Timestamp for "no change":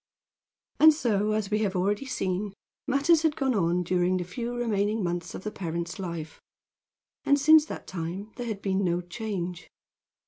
8.83-9.67